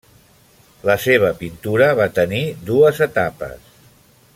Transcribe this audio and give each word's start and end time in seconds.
La 0.89 0.95
seva 1.03 1.29
pintura 1.43 1.91
va 2.01 2.09
tenir 2.17 2.43
dues 2.71 3.07
etapes. 3.11 3.73